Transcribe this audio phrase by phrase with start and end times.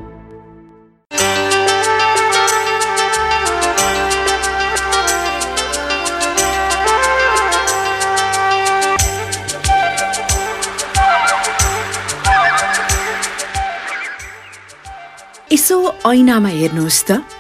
[15.52, 15.76] यसो
[16.10, 17.37] ऐनामा हेर्नुहोस् त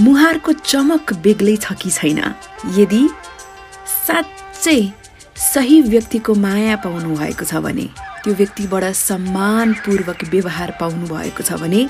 [0.00, 2.20] मुहारको चमक बेग्लै छ कि छैन?
[2.78, 3.02] यदि
[4.06, 4.80] साँच्चै
[5.36, 7.86] सही व्यक्तिको माया पाउनु भएको छ भने
[8.22, 11.82] त्यो व्यक्तिबाट सम्मानपूर्वक व्यवहार पाउनु भएको छ भने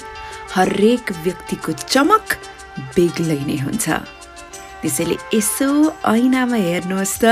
[0.56, 2.26] हरेक व्यक्तिको चमक
[2.96, 3.86] बेग्लै नै हुन्छ।
[4.80, 5.68] त्यसैले यसो
[6.08, 7.24] ऐनामा हेर्नुहोस् त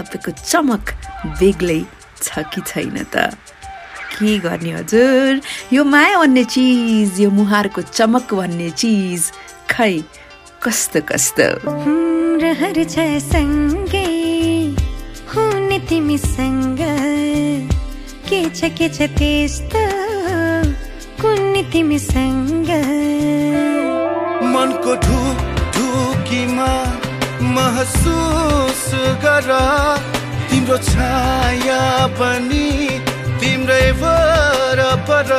[0.00, 0.84] तपाईँको चमक
[1.40, 1.80] बेग्लै
[2.24, 3.36] छ कि छैन त?
[4.16, 5.40] के गर्ने हजुर?
[5.72, 9.22] यो माया भन्ने चिज यो मुहारको चमक भन्ने चिज
[9.70, 9.94] खै
[10.62, 11.46] कस्तो कस्तो?
[12.42, 14.06] रहर छ सँगै
[15.32, 16.80] हुने तिमीसँग
[18.28, 19.84] के छ के छ त्यस्तो?
[21.22, 22.70] कुन्ने तिमीसँग
[24.52, 25.38] मनको ढुक
[25.76, 26.72] ढुकीमा
[27.56, 28.84] महसुस
[29.24, 29.48] गर।
[30.50, 31.82] तिम्रो छाया
[32.18, 32.68] पनि
[33.40, 35.30] तिम्रै वरपर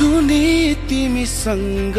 [0.00, 1.96] छुने तिमीसँग।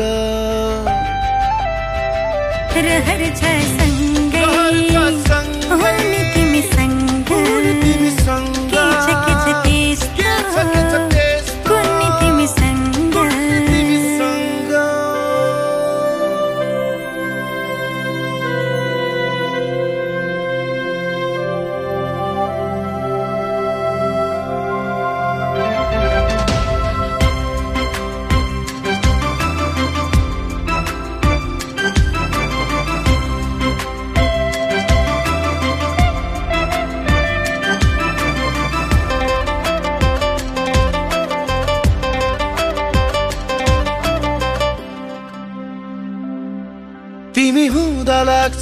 [2.86, 4.42] रहर छ सँगै।
[5.70, 7.30] हुने तिमीसँग।
[7.84, 11.11] तिमीसँग। के छ के छ त्यस्तो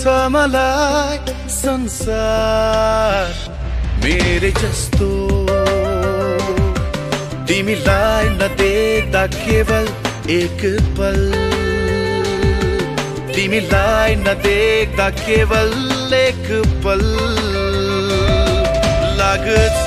[0.05, 1.17] मलाई
[1.49, 3.33] संसार
[4.03, 5.09] मेरै जस्तो।
[7.47, 9.85] तिमीलाई नदेख्दा केवल
[10.29, 10.61] एक
[10.99, 11.19] पल।
[13.35, 15.73] तिमीलाई नदेख्दा केवल
[16.13, 16.47] एक
[16.85, 17.03] पल।
[19.19, 19.85] लाग्छ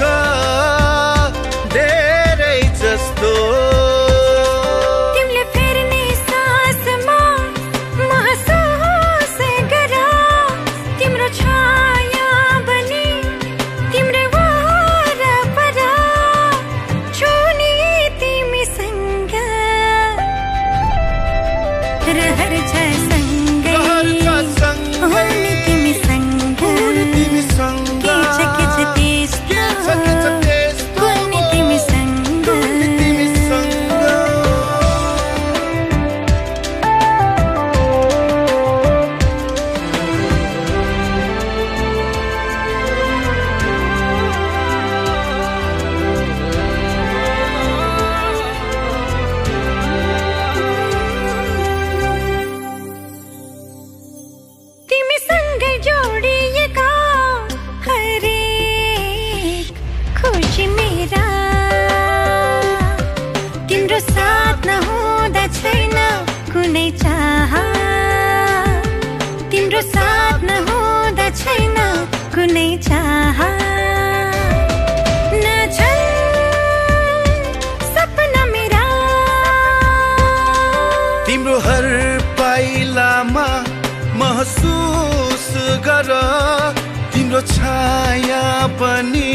[88.83, 89.31] पनि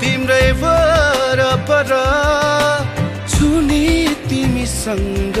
[0.00, 1.90] तिम्रै वरपर
[3.32, 3.84] छुने
[4.28, 5.38] तिमीसँग।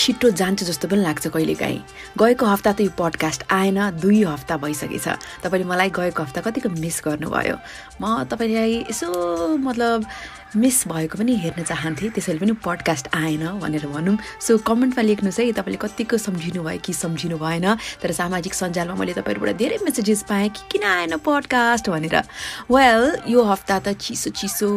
[0.00, 1.80] छिटो जान्छ जस्तो पनि लाग्छ कहिलेकाहीँ।
[2.16, 5.06] गएको हप्ता त यो पडकास्ट आएन दुई हप्ता भइसकेछ।
[5.44, 7.56] तपाईँले मलाई गएको हप्ता कतिको मिस गर्नुभयो?
[8.00, 9.08] म तपाईँलाई यसो
[9.60, 9.98] मतलब
[10.56, 15.52] मिस भएको पनि हेर्न चाहन्थेँ त्यसैले पनि पडकास्ट आएन भनेर भनौँ। सो कमेन्टमा लेख्नुहोस् है
[15.54, 17.66] तपाईँले कतिको सम्झिनु भयो कि सम्झिनु भएन।
[18.02, 22.16] तर सामाजिक सञ्जालमा मैले तपाईँहरूबाट धेरै मेसेजेस पाएँ कि किन आएन पडकास्ट भनेर।
[22.66, 24.68] वेल यो हप्ता त चिसो चिसो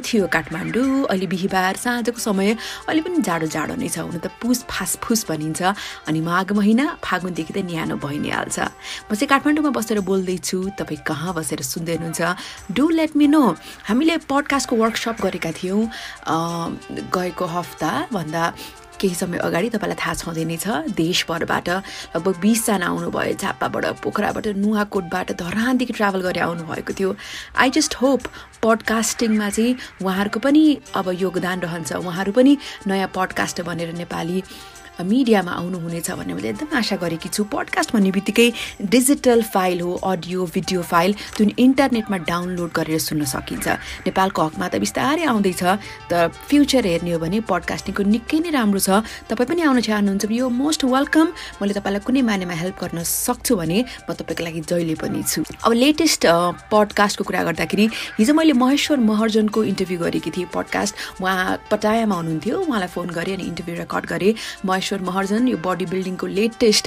[0.00, 2.56] थियो काठमाडौँ। अहिले बिहिबार साँझको समय।
[2.88, 5.60] अहिले पनि जाडो जाडो नै छ हुन त पुस फास फुस भनिन्छ।
[6.08, 8.58] अनि माघ महिना फागुनदेखि त न्यानो भइ नै हाल्छ
[9.04, 13.44] म चाहिँ काठमाडौँमा बसेर बोल्दैछु तपाईँ कहाँ बसेर सुन्दै हुनुहुन्छ डु लेट मी नो
[13.84, 15.90] हामीले पडकास्टको वर्कसप गरेका थियौँ
[17.10, 18.44] गएको हप्ताभन्दा
[18.94, 21.68] केही समय अगाडि तपाईँलाई थाहा छँदै नै छ देशभरबाट
[22.14, 27.10] लगभग बिसजना आउनुभयो झापाबाट पोखराबाट नुवाकोटबाट धरानदेखि ट्राभल गरेर आउनुभएको थियो।
[27.58, 28.22] आई जस्ट होप
[28.62, 30.62] पडकास्टिङमा चाहिँ उहाँहरूको पनि
[30.94, 32.52] अब योगदान रहन्छ उहाँहरू पनि
[32.86, 34.42] नयाँ पडकास्ट भनेर नेपाली
[35.02, 38.48] मिडियामा आउनुहुनेछ भन्ने मैले एकदम आशा गरेकी छु। पडकास्ट भन्ने बित्तिकै
[38.82, 43.66] डिजिटल फाइल हो अडियो भिडियो फाइल जुन इन्टरनेटमा डाउनलोड गरेर सुन्न सकिन्छ।
[44.06, 45.62] नेपालको हकमा त बिस्तारै आउँदैछ
[46.10, 50.48] त फ्युचर हेर्ने हो भने पडकास्टिङको निकै नै राम्रो छ। तपाईँ पनि आउन चाहनुहुन्छ यो
[50.48, 51.26] मोस्ट वेलकम।
[51.58, 55.72] मैले तपाईँलाई कुनै मानेमा हेल्प गर्न सक्छु भने म तपाईँको लागि जहिले पनि छु। अब
[55.72, 56.22] लेटेस्ट
[56.70, 57.86] पडकास्टको कुरा गर्दाखेरि
[58.20, 63.44] हिजो मैले महेश्वर महर्जनको इन्टरभ्यू गरेकी थिएँ पडकास्ट। उहाँ पटायामा हुनुहुन्थ्यो उहाँलाई फोन गरेँ अनि
[63.50, 66.84] इन्टरभ्यू रेकर्ड गरेँ। महेश्वर महर्जन यो बडी बिल्डिङको लेटेस्ट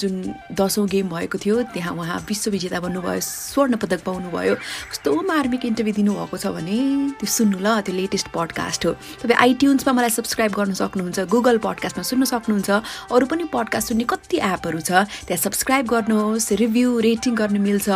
[0.00, 0.14] जुन
[0.52, 4.54] दसौँ गेम भएको थियो त्यहाँ उहाँ विश्वविजेता बन्नुभयो स्वर्ण पदक पाउनुभयो।
[4.90, 6.78] कस्तो मार्मिक इन्टरभ्यू दिनुभएको छ भने
[7.18, 12.02] त्यो सुन्नु ल त्यो लेटेस्ट पडकास्ट हो। तपाईँ आइट्युन्समा मलाई सब्सक्राइब गर्न सक्नुहुन्छ गुगल पडकास्टमा
[12.02, 12.70] सुन्न सक्नुहुन्छ
[13.12, 14.90] अरू पनि पडकास्ट सुन्ने कति एपहरू छ
[15.26, 17.88] त्यहाँ सब्सक्राइब गर्नुहोस् रिभ्यू रेटिङ गर्न मिल्छ।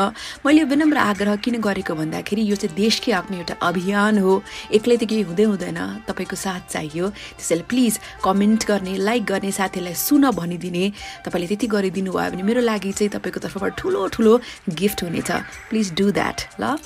[0.47, 4.33] मैले विनम्र आग्रह किन गरेको भन्दाखेरि यो चाहिँ देशकै आफ्नो एउटा अभियान हो।
[4.73, 7.09] एक्लै त केही हुँदै हुँदैन तपाईँको साथ चाहियो।
[7.39, 10.85] त्यसैले प्लिज कमेन्ट गर्ने लाइक गर्ने साथीहरूलाई सुन भनिदिने।
[11.27, 14.33] तपाईँले त्यति गरिदिनु भयो भने मेरो लागि चाहिँ तपाईँको तर्फबाट ठुलो ठुलो
[14.79, 15.31] गिफ्ट हुनेछ।
[15.71, 16.79] प्लिज डु द्याट ल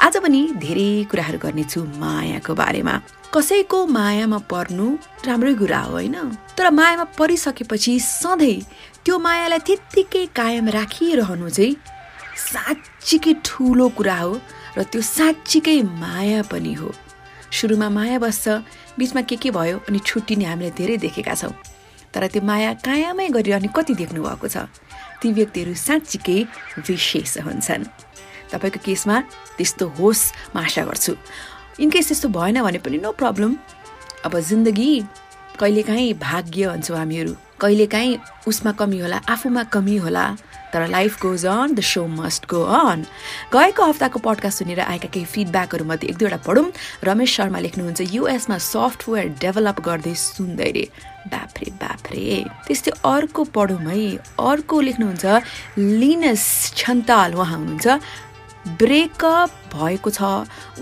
[0.00, 2.94] आज पनि धेरै कुराहरू गर्नेछु मायाको बारेमा।
[3.28, 4.86] कसैको मायामा पर्नु
[5.28, 6.16] राम्रै कुरा हो होइन?
[6.56, 8.64] तर मायामा परिसकेपछि सधैँ
[9.04, 11.76] त्यो मायालाई त्यत्तिकै कायम राखिरहनु चाहिँ
[12.52, 14.32] साँच्चीकै ठुलो कुरा हो
[14.78, 16.88] र त्यो साँच्चीकै माया पनि हो।
[17.52, 18.48] सुरुमा माया बस्छ
[18.98, 21.52] बिचमा के के भयो अनि छुट्टिने हामीले धेरै देखेका छौँ।
[22.14, 24.68] तर त्यो माया कायमै गरिरहने कति देख्नु भएको छ?
[25.20, 26.38] ती व्यक्तिहरू साँच्चीकै
[26.88, 27.84] विशेष हुन्छन्।
[28.52, 29.16] तपाईँको केसमा
[29.56, 31.12] त्यस्तो होस् म आशा गर्छु।
[31.80, 33.56] इनकेस त्यस्तो भएन भने पनि नो प्रब्लम।
[34.24, 34.92] अब जिन्दगी
[35.60, 38.18] कहिलेकाहीँ भाग्य भन्छौँ हामीहरू। कहिलेकाहीँ
[38.48, 40.24] उसमा कमी होला आफूमा कमी होला।
[40.72, 43.02] तर life goes on the show must go on
[43.52, 46.70] गएको हप्ताको पडकास्ट सुनेर आएका केही फिडब्याकहरूमध्ये एक दुईवटा पढौँ।
[47.04, 50.84] रमेश शर्मा लेख्नुहुन्छ युएसमा सफ्टवेयर डेभलप गर्दै सुन्दै रे।
[51.28, 55.24] बाफ्रे बाफ्रे त्यस्तै अर्को पढौँ है अर्को लेख्नुहुन्छ
[55.78, 57.86] लिनस छन्ताल उहाँ हुनुहुन्छ।
[58.68, 60.20] ब्रेकअप भएको छ।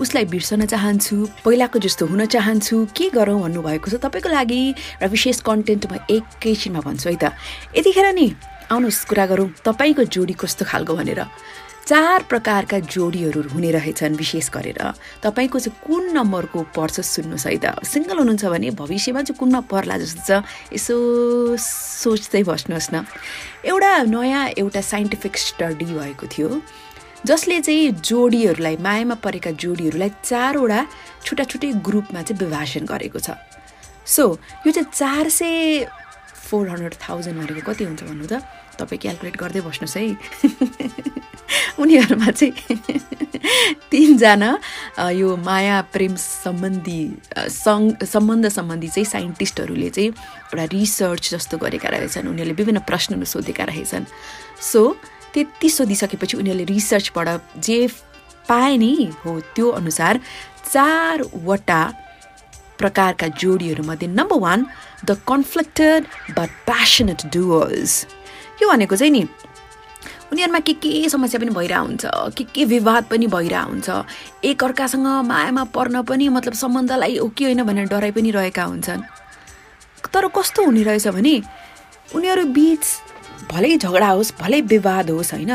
[0.01, 4.61] उसलाई बिर्सन चाहन्छु पहिलाको जस्तो हुन चाहन्छु। के गरौँ भन्नुभएको छ तपाईँको लागि?
[4.99, 7.31] एउटा विशेष कन्टेन्ट म एकैछिनमा भन्छु है त।
[7.77, 8.27] यतिखेर नि
[8.71, 11.21] आउनुहोस् कुरा गरौँ। तपाईँको जोडी कस्तो खालको भनेर।
[11.87, 14.79] चार प्रकारका जोडीहरू हुने रहेछन् विशेष गरेर।
[15.23, 19.95] तपाईँको चाहिँ कुन नम्बरको पर्छ सुन्नुहोस् है त सिङ्गल हुनुहुन्छ भने भविष्यमा चाहिँ कुनमा पर्ला
[20.03, 20.43] जस्तो छ
[20.75, 20.95] यसो
[21.55, 23.07] सोच्दै बस्नुहोस् न।
[23.63, 26.49] एउटा नयाँ एउटा साइन्टिफिक स्टडी भएको थियो
[27.23, 30.79] जसले चाहिँ जोडीहरूलाई मायामा परेका जोडीहरूलाई चारवटा
[31.23, 33.39] छुट्टा छुट्टै ग्रुपमा चाहिँ विभाजन गरेको छ।
[34.03, 34.23] सो
[34.67, 35.87] यो चाहिँ चार सय
[36.47, 38.41] फोर हन्ड्रेड थाउजन्ड भनेको कति हुन्छ भन्नु त?
[38.79, 40.03] तपाईँ क्यालकुलेट गर्दै बस्नुहोस् है।
[41.79, 42.53] उनीहरूमा चाहिँ
[43.91, 44.49] तिनजना
[45.11, 47.01] यो माया प्रेम सम्बन्धी
[47.35, 53.63] सङ् सम्बन्ध सम्बन्धी चाहिँ साइन्टिस्टहरूले चाहिँ एउटा रिसर्च जस्तो गरेका रहेछन्। उनीहरूले विभिन्न प्रश्नहरू सोधेका
[53.71, 54.05] रहेछन्।
[54.61, 54.81] सो
[55.33, 57.79] त्यति सोधिसकेपछि उनीहरूले रिसर्चबाट जे
[58.49, 58.93] पाए नि
[59.25, 60.19] हो त्यो अनुसार
[60.71, 61.81] चारवटा
[62.79, 64.65] प्रकारका जोडीहरूमध्ये number one
[65.05, 66.05] the conflicted
[66.37, 68.05] but passionate duos
[68.61, 69.23] यो भनेको चाहिँ नि
[70.31, 72.05] उनीहरूमा के के समस्या पनि भइरहेको हुन्छ
[72.37, 73.89] के के विवाद पनि भइरहेको हुन्छ
[74.43, 79.01] एकअर्कासँग मायामा पर्न पनि मतलब सम्बन्धलाई हो होइन भनेर डराइ पनि रहेका हुन्छन्।
[80.13, 81.35] तर कस्तो हुने रहेछ भने
[82.15, 82.83] उनीहरू बिच
[83.51, 85.51] भलै झगडा होस् भलै विवाद होस् होइन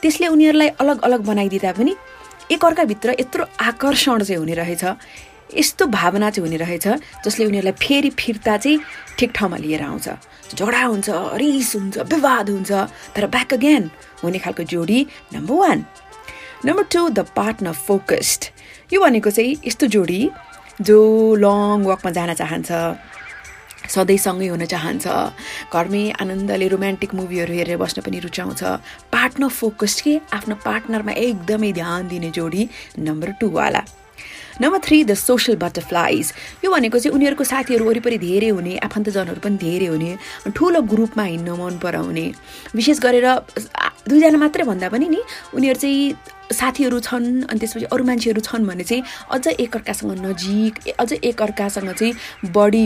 [0.00, 1.94] त्यसले उनीहरूलाई अलग अलग बनाइदिँदा पनि
[2.52, 4.84] एकअर्काभित्र यत्रो आकर्षण चाहिँ हुने रहेछ।
[5.56, 6.86] यस्तो भावना चाहिँ हुने रहेछ
[7.24, 8.80] जसले उनीहरूलाई फेरि फिर्ता चाहिँ
[9.18, 10.08] ठिक ठाउँमा लिएर आउँछ।
[10.54, 11.08] झगडा हुन्छ
[11.40, 12.72] रिस हुन्छ विवाद हुन्छ
[13.14, 13.90] तर ब्याक अगेन
[14.22, 14.98] हुने खालको जोडी
[15.34, 15.84] number one
[16.64, 18.42] number two the partner focused
[18.92, 20.20] यो भनेको चाहिँ यस्तो जोडी
[20.80, 20.98] जो
[21.36, 22.70] लङ वकमा जान चाहन्छ
[23.94, 25.06] सधैँ सँगै हुन चाहन्छ
[25.72, 28.62] घरमै आनन्दले रोमान्टिक मुभीहरू हेरेर बस्न पनि रुचाउँछ।
[29.12, 30.14] पार्टनर फोकस्ड के?
[30.32, 32.68] आफ्नो पार्टनरमा एकदमै ध्यान दिने जोडी
[32.98, 33.82] number टूवाला
[34.60, 36.32] number three the social butterflies
[36.64, 40.10] यो भनेको चाहिँ उनीहरूको साथीहरू वरिपरि धेरै हुने आफन्तजनहरू पनि धेरै हुने
[40.54, 42.26] ठुलो ग्रुपमा हिँड्न मन पराउने।
[42.74, 43.26] विशेष गरेर
[44.08, 45.20] दुईजना मात्रै भन्दा पनि नि
[45.54, 46.14] उनीहरू चाहिँ
[46.52, 52.14] साथीहरू छन् अनि त्यसपछि अरू मान्छेहरू छन् भने चाहिँ अझ एकअर्कासँग नजिक अझ एकअर्कासँग चाहिँ
[52.52, 52.84] बढी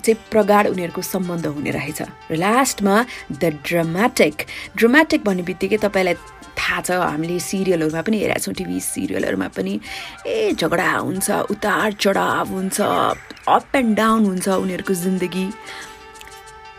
[0.00, 2.00] चाहिँ प्रगाढ उनीहरूको सम्बन्ध हुने रहेछ।
[2.30, 2.96] र लास्टमा
[3.32, 4.46] द ड्रामेटिक
[4.76, 6.14] ड्रामेटिक भन्ने बित्तिकै तपाईँलाई
[6.58, 9.74] थाहा छ हामीले सिरियलहरूमा पनि हेरेका छौँ टिभी सिरियलहरूमा पनि।
[10.26, 15.46] ए झगडा हुन्छ उतार चढाव हुन्छ अप एन्ड डाउन हुन्छ उनीहरूको जिन्दगी।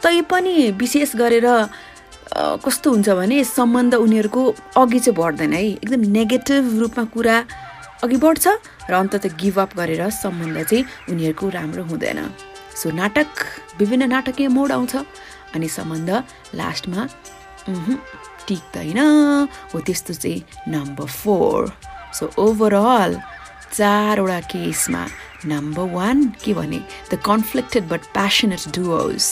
[0.04, 1.48] तैपनि विशेष गरेर
[2.66, 4.42] कस्तो हुन्छ भने सम्बन्ध उनीहरूको
[4.78, 7.38] अघि चाहिँ बढ्दैन है। एकदम नेगेटिभ रूपमा कुरा
[8.04, 8.48] अघि बढ्छ
[8.90, 12.20] र अन्तत गिभअप गरेर सम्बन्ध चाहिँ उनीहरूको राम्रो हुँदैन।
[12.76, 13.28] सो नाटक
[13.80, 14.96] विभिन्न नाटकीय मोड आउँछ
[15.56, 16.10] अनि सम्बन्ध
[16.56, 17.02] लास्टमा
[18.52, 19.00] टिक्दैन
[19.74, 21.72] हो त्यस्तो चाहिँ नम्बर फोर
[22.20, 23.20] सो ओभरअल
[23.74, 25.06] चारवटा केसमा
[25.52, 26.80] नम्बर वान के भने
[27.12, 29.24] the conflicted but passionate duos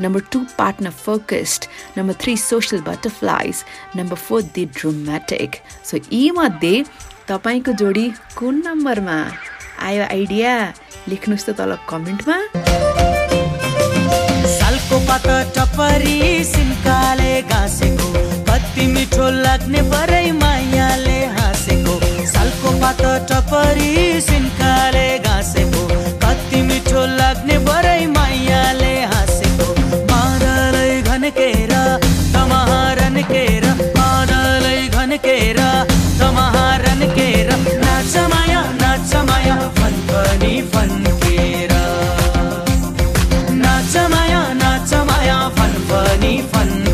[0.00, 1.64] number two partner focused
[1.98, 3.64] number three social butterflies
[3.96, 5.56] number four the dramatic
[5.90, 6.82] so यीमध्ये
[7.30, 8.08] तपाईँको जोडी
[8.38, 9.18] कुन नम्बरमा
[9.88, 10.54] आयो आइडिया
[11.08, 12.38] लेख्नुहोस् त तल कमेन्टमा।
[14.56, 18.39] सालको पात टपरी सिन्काले घाँसेको
[18.70, 21.94] कति मिठो लाग्ने परै मायाले हाँसेको।
[22.32, 23.90] सालको पात टपरी
[24.22, 25.82] सिन्काले घाँसेको।
[26.22, 29.66] कति मिठो लाग्ने परै मायाले हाँसेको।
[30.10, 31.72] मादलै घनकेर
[32.34, 33.66] तमहारन केर
[33.98, 35.58] मादलै घनकेर
[36.20, 37.50] तमहारन केर
[37.82, 41.74] नाच माया नाच माया फन पनि फन्केर
[43.64, 46.89] नाच माया नाच माया फन पनि फन्केर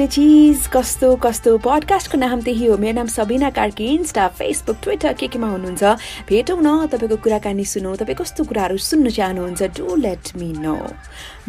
[0.00, 5.12] भन्ने चिज कस्तो कस्तो पडकास्टको नाम त्यही हो। मेरो नाम Sabina Karki Insta Facebook Twitter
[5.12, 5.84] के केमा हुनुहुन्छ?
[6.24, 9.62] भेटौँ न तपाईँको कुराकानी सुनौ। तपाईँ कस्तो कुराहरू सुन्न चाहनुहुन्छ?
[9.76, 10.76] डु लेट मी नो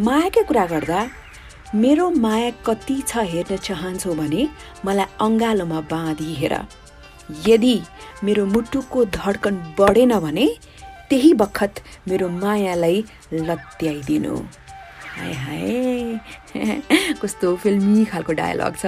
[0.04, 1.00] मायाकै कुरा गर्दा
[1.80, 4.42] मेरो माया कति छ हेर्न चाहन्छौ भने
[4.84, 6.56] मलाई अङ्गालोमा बाँधी हेर।
[7.48, 7.76] यदि
[8.20, 10.48] मेरो मुटुको धड्कन बढेन भने
[11.08, 11.74] त्यही बखत
[12.08, 12.98] मेरो मायालाई
[13.32, 14.36] लत्याइदिनु।
[15.12, 16.80] हाय हाय।
[17.22, 18.86] कस्तो फिल्मी खालको डायलग छ।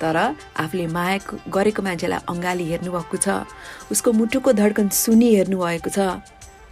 [0.00, 0.16] तर
[0.56, 1.18] आफूले माया
[1.48, 3.44] गरेको मान्छेलाई अँगाली हेर्नुभएको छ।
[3.92, 5.98] उसको मुटुको धड्कन सुनि हेर्नुभएको छ।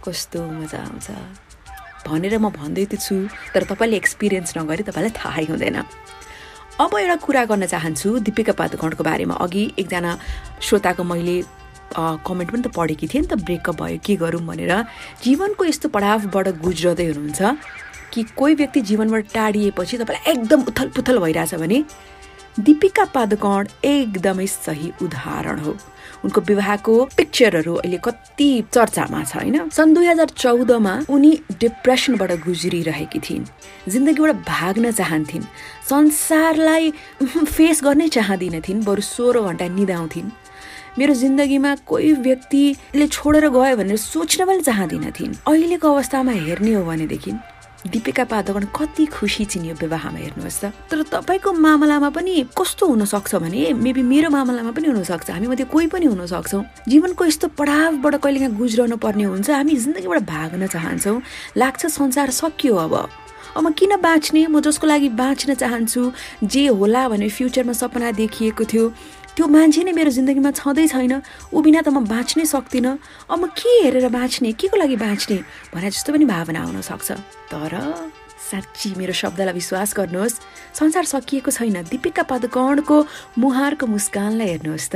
[0.01, 1.07] कस्तो मजा आउँछ।
[2.07, 5.77] भनेर म भन्दै त छु तर तपाईँले एक्सपिरियन्स नगरे तपाईँलाई थाहै हुँदैन।
[6.81, 10.11] अब एउटा कुरा गर्न चाहन्छु दिपिका पादुकोणको बारेमा। अघि एकजना
[10.61, 11.37] श्रोताको मैले
[11.93, 14.73] कमेन्ट पनि त पढेकी थिएँ नि त ब्रेकअप भयो के गरौँ भनेर।
[15.23, 17.84] जीवनको यस्तो पढावबाट गुज्रदै हुनुहुन्छ।
[18.15, 21.83] कि कोही व्यक्ति जीवनबाट टाढिएपछि तपाईँलाई एकदम उथल पुथल भइरहेछ भने
[22.59, 25.77] दिपिका पादुकोण एकदमै सही उदाहरण हो।
[26.25, 29.69] उनको विवाहको पिक्चरहरू अहिले कति चर्चामा छ होइन?
[29.69, 33.45] सन् दुई हजार चौधमा उनी डिप्रेसनबाट गुज्रिरहेकी थिइन्।
[33.91, 35.43] जिन्दगीबाट भाग्न चाहन्थिन्।
[35.89, 36.93] संसारलाई
[37.55, 40.31] फेस गर्नै चाहँदिनथिन् बरु सोह्र घन्टा निदाउँथिन्।
[40.97, 47.31] मेरो जिन्दगीमा कोही व्यक्तिले छोडेर गयो भनेर सोच्न पनि चाहँदिनथिन् अहिलेको अवस्थामा हेर्ने हो भनेदेखि
[47.85, 53.35] दिपिका पादुकोण कति खुसी छिन् यो विवाहमा हेर्नुहोस् त। तर तपाईँको मामलामा पनि कस्तो हुनसक्छ
[53.35, 58.15] भने मेबी मेरो मामलामा पनि हुनसक्छ। हामी मध्ये कोही पनि हुन सक्छौँ जीवनको यस्तो पढावबाट
[58.25, 61.21] कहिलेकाहीँ गुज्रनु पर्ने हुन्छ हामी जिन्दगीबाट भाग्न चाहन्छौँ।
[61.57, 62.93] लाग्छ संसार सकियो अब।
[63.55, 64.47] अब म किन बाँच्ने?
[64.51, 66.01] म जसको लागि बाँच्न चाहन्छु
[66.43, 68.85] जे होला भने फ्युचरमा सपना देखिएको थियो।
[69.35, 71.13] त्यो मान्छे नै मेरो जिन्दगीमा छँदै छैन।
[71.51, 72.95] ऊ बिना त म बाँच्नै सक्दिनँ।
[73.27, 74.55] अब म के हेरेर बाँच्ने?
[74.55, 75.37] के को लागि बाँच्ने?
[75.75, 77.11] भने जस्तो पनि भावना आउन सक्छ।
[77.51, 77.73] तर
[78.39, 80.39] साँच्ची मेरो शब्दलाई विश्वास गर्नुहोस्।
[80.79, 82.95] संसार सकिएको छैन। दिपिका पादुकोणको
[83.43, 84.89] मुहारको मुस्कानलाई हेर्नुहोस्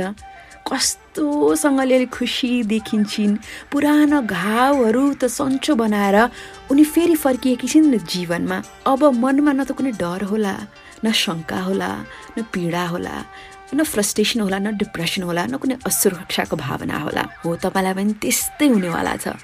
[0.64, 3.36] कस्तोसँगले अलिक खुसी देखिन्छन्।
[3.72, 6.16] पुरानो घाउहरू त सन्चो बनाएर
[6.70, 10.54] उनी फेरि फर्किएकी छिन् जीवनमा। अब मनमा न त कुनै डर होला
[11.04, 11.90] न शङ्का होला
[12.36, 13.16] न पीडा होला।
[13.74, 18.66] न फ्रस्ट्रेसन होला न डिप्रेसन होला न कुनै असुरक्षाको भावना होला। हो तपाईँलाई पनि त्यस्तै
[18.66, 19.38] हुनेवाला छ।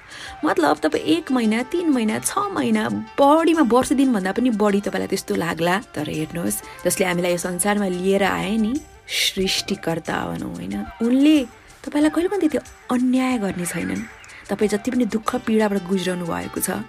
[0.44, 2.82] मतलब तपाईँ एक महिना तिन महिना छ महिना
[3.18, 8.22] बढीमा वर्ष दिनभन्दा पनि बढी तपाईँलाई त्यस्तो लाग्ला। तर हेर्नुहोस् जसले हामीलाई यो संसारमा लिएर
[8.26, 8.72] आए नि
[9.06, 10.74] सृष्टिकर्ता भनौँ होइन?
[11.06, 11.36] उनले
[11.86, 12.58] तपाईँलाई कहिले पनि त्यति
[12.90, 14.02] अन्याय गर्ने छैनन्।
[14.50, 16.82] तपाईँ जति पनि दुःख पीडाबाट गुज्रनु भएको छ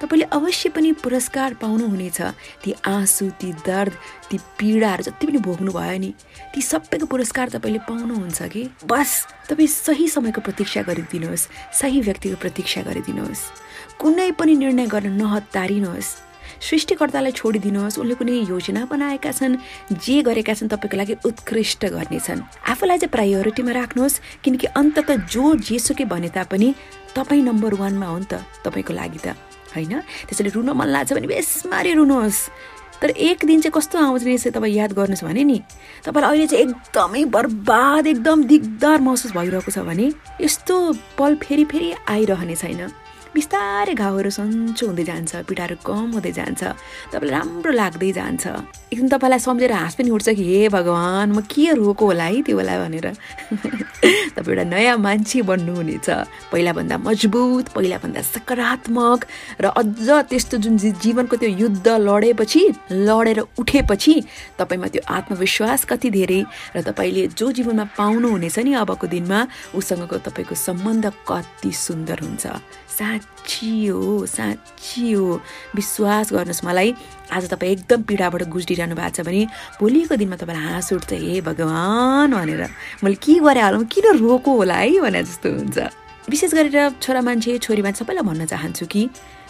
[0.00, 2.20] तपाईँले अवश्य पनि पुरस्कार पाउनुहुनेछ।
[2.62, 3.92] ती आँसु ती दर्द
[4.30, 6.12] ती पीडाहरू जति पनि भोग्नु भयो नि
[6.54, 8.62] ती सबैको पुरस्कार तपाईँले पाउनुहुन्छ कि?
[8.86, 9.10] बस
[9.50, 13.42] तपाईँ सही समयको प्रतीक्षा गरिदिनुहोस् सही व्यक्तिको प्रतीक्षा गरिदिनुहोस्।
[13.98, 16.10] कुनै पनि निर्णय गर्न नहतारिनुहोस्।
[16.58, 19.58] सृष्टिकर्तालाई छोडिदिनुहोस् उनले कुनै योजना बनाएका छन्
[19.94, 26.04] जे गरेका छन् तपाईँको लागि उत्कृष्ट गर्नेछन् आफूलाई चाहिँ प्रायोरिटीमा राख्नुहोस् किनकि अन्तत जो जेसुकै
[26.06, 26.74] भने तापनि
[27.14, 29.38] तपाईँ नम्बर वानमा हो नि त तपाईँको लागि त।
[29.78, 30.00] होइन?
[30.26, 32.40] त्यसैले रुन मन लाग्छ भने बेसमारी रुनुहोस्।
[32.98, 35.58] तर एक दिन चाहिँ कस्तो आउँछ रहेछ तपाईँ याद गर्नुहोस् भने नि।
[36.02, 40.10] तपाईँलाई अहिले चाहिँ एकदमै बर्बाद एकदम दिगदार महसुस भइरहेको छ भने
[40.40, 40.74] यस्तो
[41.18, 42.90] पल फेरि फेरि आइरहने छैन।
[43.34, 46.62] बिस्तारै घाउहरू सन्चो हुँदै जान्छ पिँडाहरू कम हुँदै जान्छ
[47.12, 48.44] तपाईँलाई राम्रो लाग्दै जान्छ।
[48.92, 52.56] एकदम तपाईँलाई सम्झेर हाँस पनि उठ्छ कि हे भगवान् म के रोको होला है त्यो
[52.56, 53.06] होला भनेर।
[54.36, 56.08] तपाईँ एउटा नयाँ मान्छे बन्नुहुनेछ।
[56.52, 59.20] पहिलाभन्दा मजबुत पहिलाभन्दा सकारात्मक
[59.60, 62.62] र अझ त्यस्तो जुन जीवनको त्यो युद्ध लडेपछि
[63.08, 64.14] लडेर उठेपछि
[64.58, 66.42] तपाईँमा त्यो आत्मविश्वास कति धेरै
[66.74, 69.40] र तपाईँले जो जीवनमा पाउनुहुनेछ नि अबको दिनमा
[69.76, 72.46] उसँगको तपाईँको सम्बन्ध कति सुन्दर हुन्छ।
[72.98, 75.40] साँच्ची हो साँच्ची हो
[75.76, 76.94] विश्वास गर्नुहोस् मलाई
[77.30, 79.46] आज तपाईँ एकदम पीडाबाट गुज्रिरहनु भएको छ भने
[79.78, 82.62] भोलिको दिनमा तपाईँलाई हाँस उठ्छ हे भगवान् भनेर।
[83.04, 85.78] मैले के गरेँ हालौँ किन रोको होला है भने जस्तो हुन्छ।
[86.26, 89.02] विशेष गरेर छोरा मान्छे छोरी मान्छे सबैलाई भन्न चाहन्छु कि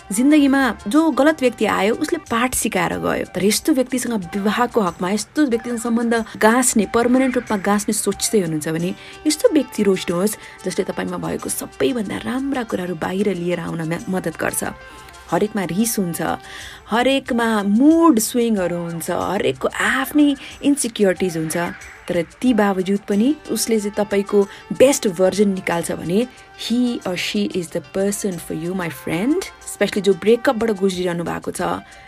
[0.09, 5.47] जिन्दगीमा जो गलत व्यक्ति आयो उसले पाठ सिकाएर गयो। तर यस्तो व्यक्तिसँग विवाहको हकमा यस्तो
[5.47, 8.95] व्यक्तिसँग सम्बन्ध गाँच्ने पर्मानेन्ट रूपमा गाँच्ने सोच्दै हुनुहुन्छ भने
[9.27, 14.65] यस्तो व्यक्ति रोज्नुहोस् जसले तपाईँमा भएको सबैभन्दा राम्रा कुराहरू बाहिर लिएर आउनमा मद्दत गर्छ।
[15.29, 16.21] हरेकमा रिस हुन्छ।
[16.91, 21.57] हरेकमा मुड स्विङहरू हुन्छ हरेकको आफ्नै इन्सिक्योरिटिज हुन्छ
[22.09, 24.39] तर ती बावजुद पनि उसले चाहिँ तपाईँको
[24.81, 26.27] बेस्ट भर्जन निकाल्छ भने
[26.59, 31.51] he or she is the person for you my friend specially जो ब्रेकअपबाट गुज्रिरहनु भएको
[31.53, 31.61] छ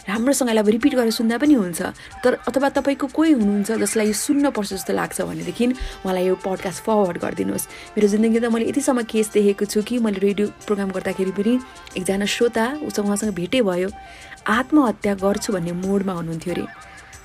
[0.09, 1.83] राम्रोसँगले अब रिपिट गरेर सुन्दा पनि हुन्छ।
[2.25, 7.19] तर अथवा तपाईँको कोही हुनुहुन्छ जसलाई यो सुन्नपर्छ जस्तो लाग्छ भनेदेखि उहाँलाई यो पडकास्ट फरवर्ड
[7.21, 11.53] गरिदिनुहोस्। मेरो जिन्दगी त मैले यतिसम्म केस देखेको छु कि मैले रेडियो प्रोग्राम गर्दाखेरि पनि
[12.01, 13.89] एकजना श्रोता उसँग उहाँसँग भेटै भयो।
[14.47, 16.67] आत्महत्या गर्छु भन्ने मोडमा हुनुहुन्थ्यो अरे।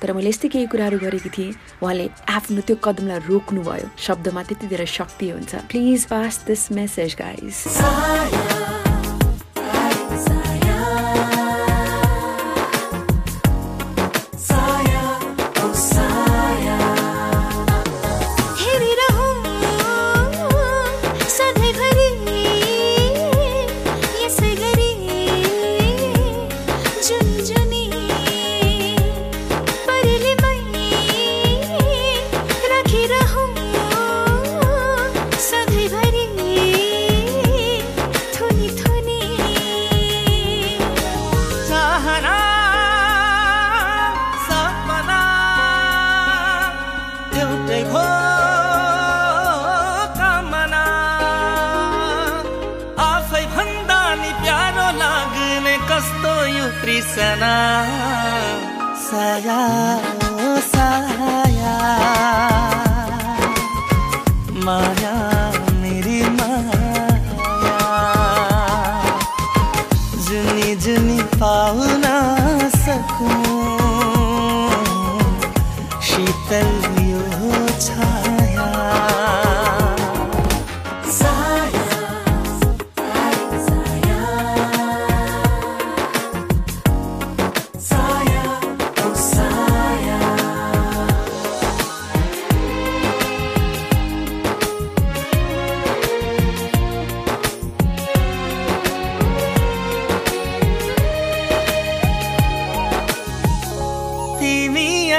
[0.01, 4.85] तर मैले यस्तै केही कुराहरू गरेकी थिएँ। उहाँले आफ्नो त्यो कदमलाई रोक्नुभयो। शब्दमा त्यति धेरै
[4.85, 8.84] शक्ति हुन्छ। Please pass this message guys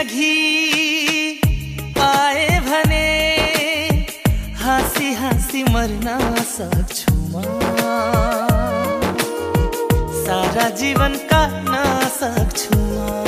[0.07, 1.41] अघि
[2.01, 3.07] आए भने
[4.63, 6.07] हाँसी हाँसी मर्न
[6.47, 7.43] सक्छु म।
[10.23, 11.83] सारा जीवन काट्न
[12.21, 13.26] सक्छु म।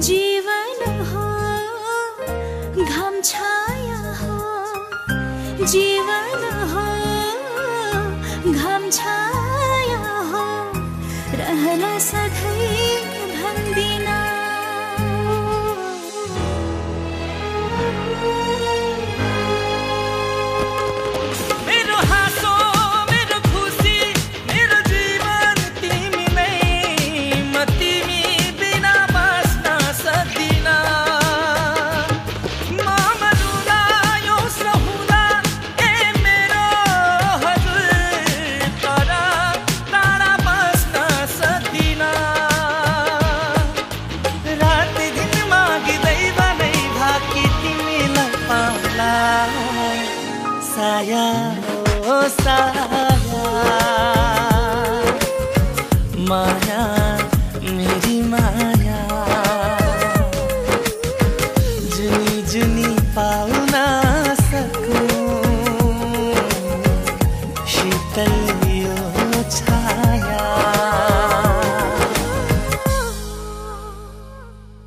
[0.00, 0.29] जीवन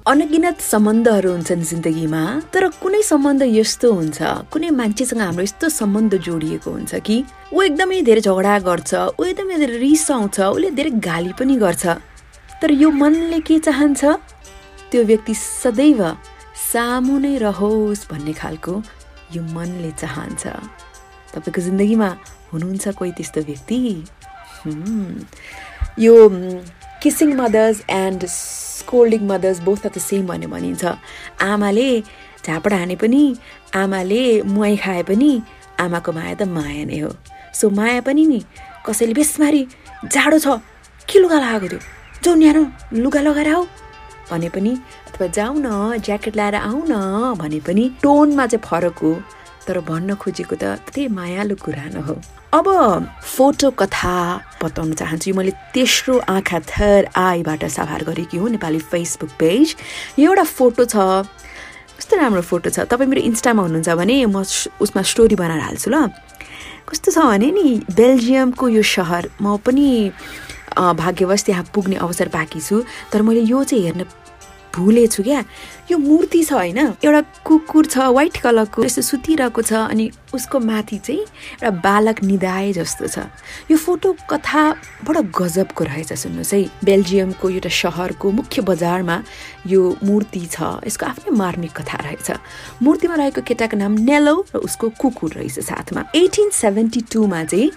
[0.03, 2.21] अनगिनत सम्बन्धहरू हुन्छन् जिन्दगीमा
[2.53, 4.19] तर कुनै सम्बन्ध यस्तो हुन्छ
[4.51, 7.15] कुनै मान्छेसँग हाम्रो यस्तो सम्बन्ध जोडिएको हुन्छ कि
[7.55, 11.83] ऊ एकदमै धेरै झगडा गर्छ ऊ एकदमै धेरै रिसाउँछ उसले धेरै गाली पनि गर्छ।
[12.59, 14.01] तर यो मनले के चाहन्छ?
[14.91, 15.99] त्यो व्यक्ति सदैव
[16.67, 18.73] सामु नै रहोस् भन्ने खालको
[19.35, 20.43] यो मनले चाहन्छ।
[21.31, 22.09] तपाईँको जिन्दगीमा
[22.51, 23.77] हुनुहुन्छ कोही त्यस्तो व्यक्ति.
[26.05, 26.13] यो
[27.03, 30.83] kissing mothers and scolding mothers both of the same भन्ने भनिन्छ
[31.47, 31.87] आमाले
[32.45, 33.23] झापड हाने पनि
[33.75, 35.31] आमाले मुहाई खाए पनि
[35.85, 37.09] आमाको माया त माया नै हो
[37.59, 38.39] सो माया पनि नि
[38.85, 39.61] कसैले बेसमारी
[40.15, 40.55] जाडो छ
[41.09, 41.81] के लुगा लगाएको थियो
[42.23, 42.63] जाउ न्यानो
[43.03, 43.65] लुगा लगाएर आऊ
[44.29, 44.71] भने पनि
[45.07, 49.11] अथवा जाऊ न ज्याकेट लगाएर आऊ न भने पनि टोनमा चाहिँ फरक हो
[49.67, 52.15] तर भन्न खोजेको त त्यही मायालु कुरा न हो
[52.53, 52.67] अब
[53.17, 54.17] फोटो कथा
[54.61, 59.75] बताउन चाहन्छु। यो मैले तेस्रो आँखा थर आईबाट साभार गरेकी हुँ नेपाली फेसबुक पेज।
[60.21, 61.25] यो एउटा फोटो छ।
[61.97, 64.45] कस्तो राम्रो फोटो छ। तपाईँ मेरो इन्स्टामा हुनुहुन्छ भने म
[64.77, 66.13] उसमा स्टोरी बनाएर हाल्छु ल।
[66.85, 70.13] कस्तो छ भने नि बेल्जियमको यो सहर। म पनि
[70.77, 74.05] भाग्यवश त्यहाँ पुग्ने अवसर पाएकी छु। तर मैले यो चाहिँ हेर्न
[74.77, 75.41] भुलेछु क्या।
[75.91, 80.97] यो मूर्ति छ होइन एउटा कुकुर छ व्हाइट कलरको यस्तो सुतिरहेको छ अनि उसको माथि
[80.97, 83.27] चाहिँ एउटा बालक निदाए जस्तो छ।
[83.71, 84.61] यो फोटो कथा
[85.05, 89.17] बडो गजबको रहेछ सुन्नुहोस् है। बेल्जियमको एउटा सहरको मुख्य बजारमा
[89.67, 92.29] यो मूर्ति छ यसको आफ्नै मार्मिक कथा रहेछ।
[92.81, 97.69] मूर्तिमा रहेको केटाको नाम नेलो र उसको कुकुर रहेछ साथमा। एटिन सेभेन्टी टूमा चाहिँ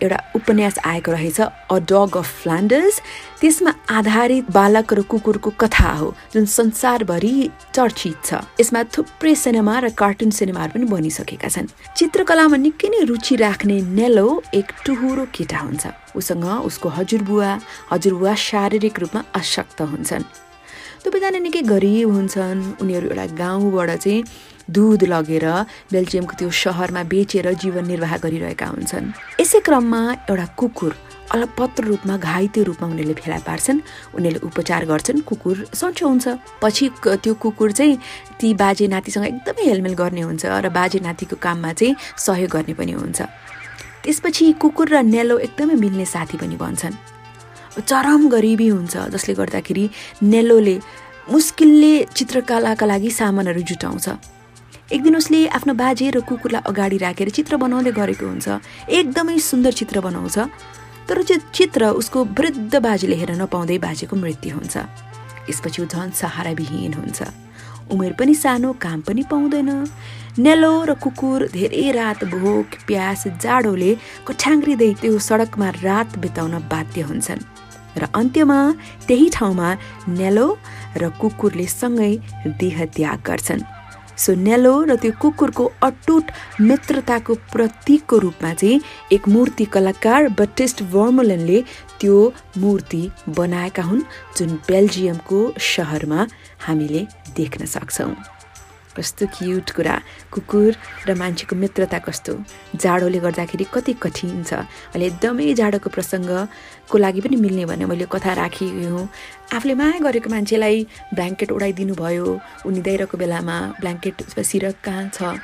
[0.00, 3.00] एउटा उपन्यास आएको रहेछ अ डग अफ फ्लान्डर्स।
[3.40, 7.31] त्यसमा आधारित बालक र कुकुरको कथा हो जुन संसारभरि
[7.74, 13.34] चर्चित छ। यसमा थुप्रै सिनेमा र कार्टुन सिनेमाहरू पनि बनिसकेका छन्। चित्रकलामा निकै नै रुचि
[13.36, 15.84] राख्ने नेलो एक टुहुरो केटा हुन्छ।
[16.18, 17.50] उसँग उसको हजुरबुवा
[17.92, 20.24] हजुरबुवा शारीरिक रूपमा अशक्त हुन्छन्।
[21.02, 24.24] दुवैजना निकै गरिब हुन्छन्। उनीहरू एउटा गाउँबाट चाहिँ
[24.70, 25.46] दुध लगेर
[25.92, 29.06] बेल्जियमको त्यो सहरमा बेचेर जीवन निर्वाह गरिरहेका हुन्छन्।
[29.42, 30.92] यसै क्रममा एउटा कुकुर
[31.32, 33.80] अलपत्र रूपमा घाइते रूपमा उनीहरूले फेला पार्छन्
[34.16, 36.26] उनीहरूले उपचार गर्छन्। कुकुर सन्चो हुन्छ।
[36.62, 37.96] पछि त्यो कुकुर चाहिँ
[38.40, 42.92] ती बाजे नातिसँग एकदमै हेलमेल गर्ने हुन्छ र बाजे नातिको काममा चाहिँ सहयोग गर्ने पनि
[42.92, 43.20] हुन्छ।
[44.04, 46.94] त्यसपछि कुकुर र नेलो एकदमै मिल्ने साथी पनि बन्छन्।
[47.80, 49.84] चरम गरिबी हुन्छ जसले गर्दाखेरि
[50.22, 50.76] नेलोले
[51.32, 54.06] मुस्किलले चित्रकलाका लागि सामानहरू जुटाउँछ।
[54.92, 58.48] एक दिन उसले आफ्नो बाजे र कुकुरलाई अगाडि राखेर चित्र बनाउँदै गरेको हुन्छ।
[58.92, 60.36] एकदमै सुन्दर चित्र बनाउँछ।
[61.08, 61.22] तर
[61.54, 64.76] चित्र उसको वृद्ध बाजेले हेर्न नपाउँदै बाजेको मृत्यु हुन्छ।
[65.50, 67.20] यसपछि ऊ झन् सहाराविहीन हुन्छ।
[67.92, 69.70] उमेर पनि सानो काम पनि पाउँदैन।
[70.38, 73.90] नेलो र कुकुर धेरै रात भोक प्यास जाडोले
[74.26, 77.42] कठ्याङ्ग्रिँदै त्यो सडकमा रात बिताउन बाध्य हुन्छन्।
[78.00, 78.58] र अन्त्यमा
[79.06, 79.68] त्यही ठाउँमा
[80.08, 80.46] नेलो
[80.96, 82.12] र कुकुरले सँगै
[82.60, 83.62] देह त्याग गर्छन्।
[84.22, 86.30] सो नेलो र त्यो कुकुरको अटुट
[86.60, 88.80] मित्रताको प्रतीकको रूपमा चाहिँ
[89.12, 91.58] एक मूर्ति कलाकार बटिस्ट वर्मोलनले
[92.00, 92.18] त्यो
[92.62, 93.02] मूर्ति
[93.38, 94.06] बनाएका हुन्
[94.36, 96.26] जुन बेल्जियमको सहरमा
[96.66, 97.06] हामीले
[97.36, 98.14] देख्न सक्छौँ।
[98.96, 99.96] कस्तो क्युट कुरा।
[100.32, 100.72] कुकुर
[101.08, 102.32] र मान्छेको मित्रता कस्तो?
[102.76, 104.52] जाडोले गर्दाखेरि कति कठिन छ।
[104.92, 109.08] अहिले एकदमै जाडोको प्रसङ्गको लागि पनि मिल्ने भने मैले कथा राखेको हुँ
[109.56, 110.76] आफूले माया गरेको मान्छेलाई
[111.16, 112.28] ब्ल्याङ्केट ओढाइदिनु भयो।
[112.68, 115.40] निदाइरहेको बेलामा ब्ल्याङ्केट सिरक कहाँ छ?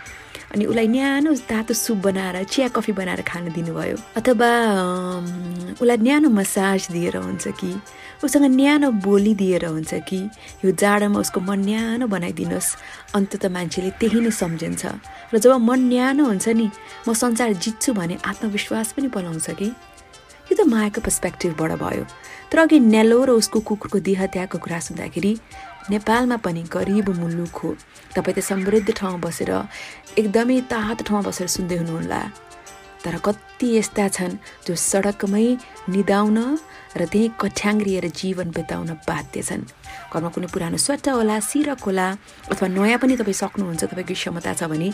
[0.48, 4.50] अनि उसलाई न्यानो तातो सुप बनाएर चिया कफी बनाएर खान दिनुभयो। अथवा
[5.76, 7.70] उसलाई न्यानो मसाज दिएर हुन्छ कि?
[8.24, 10.20] उसँग न्यानो बोली दिएर हुन्छ कि?
[10.64, 12.76] यो जाडोमा उसको मन न्यानो बनाइदिनुहोस्।
[13.14, 14.82] अन्तत मान्छेले त्यही नै सम्झिन्छ।
[15.34, 16.66] र जब मन न्यानो हुन्छ नि
[17.08, 19.68] म संसार जित्छु भने आत्मविश्वास पनि पलाउँछ कि?
[20.50, 22.04] यो त मायाको पर्सपेक्टिभबाट भयो।
[22.50, 25.32] तर अघि नेलो र उसको कुकुरको देह त्यागको कुरा सुन्दाखेरि
[25.90, 27.68] नेपालमा पनि गरिब मुलुक हो।
[28.16, 29.50] तपाईँ त समृद्ध ठाउँ बसेर
[30.18, 32.20] एकदमै तातो ठाउँ बसेर सुन्दै हुनुहुन्ला।
[33.04, 34.34] तर कति यस्ता छन्
[34.66, 35.46] जो सडकमै
[35.94, 36.38] निदाउन
[36.98, 39.62] र त्यहीँ कठ्याङ्ग्रिएर जीवन बिताउन बाध्य छन्।
[40.12, 42.06] घरमा कुनै पुरानो स्वेटर होला सिरक होला
[42.52, 44.88] अथवा नयाँ पनि तपाईँ सक्नुहुन्छ तपाईँको क्षमता छ भने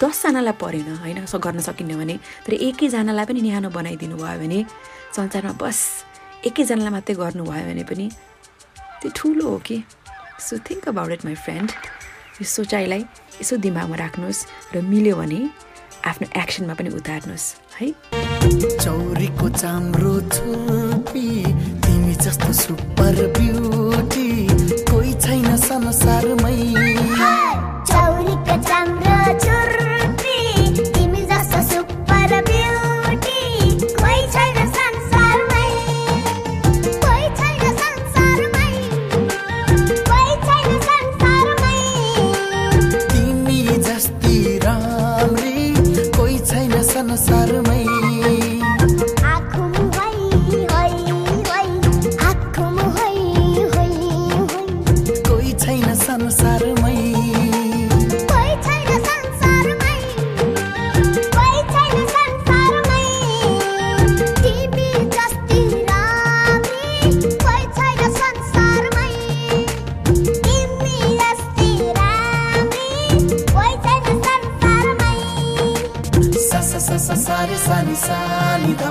[0.00, 1.18] दसजनालाई परेन होइन?
[1.24, 2.14] गर्न सकिन्न भने
[2.44, 4.58] तर एकैजनालाई पनि न्यानो बनाइदिनु भयो भने
[5.16, 5.78] संसारमा बस
[6.48, 8.06] एकैजनालाई मात्रै गर्नुभयो भने पनि
[9.00, 9.76] त्यो ठुलो हो कि?
[10.38, 11.70] So think about it my friend
[12.40, 13.02] यो सोचाइलाई
[13.40, 14.40] यसो दिमागमा राख्नुहोस्
[14.74, 15.40] र मिल्यो भने
[16.04, 17.46] आफ्नो एक्सनमा पनि उतार्नुहोस्
[17.80, 17.88] है?
[18.84, 20.14] चौरीको चाम्रो
[21.16, 24.28] छुपी तिमी जस्तो सुपर ब्युटी
[24.84, 26.56] कोही छैन संसारमै।
[27.88, 29.85] चौरीको चाम्रो चुर्पी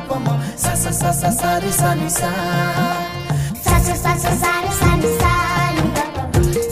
[0.01, 2.31] pama sa sa sa sa sa ri sa ni sa
[3.63, 5.33] sa sa sa sa sa ri sa ni sa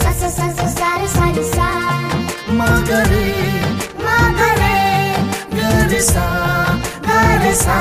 [0.00, 1.68] sa sa sa sa sa ri sa ni sa
[2.58, 3.26] ma ga re
[4.04, 4.78] ma ga re
[5.56, 6.26] ga re sa
[7.06, 7.78] ga re sa